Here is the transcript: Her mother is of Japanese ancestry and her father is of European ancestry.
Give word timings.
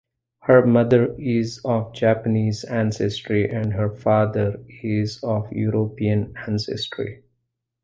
Her 0.45 0.65
mother 0.65 1.13
is 1.19 1.61
of 1.63 1.93
Japanese 1.93 2.63
ancestry 2.63 3.47
and 3.47 3.73
her 3.73 3.91
father 3.95 4.59
is 4.81 5.19
of 5.21 5.47
European 5.53 6.33
ancestry. 6.47 7.21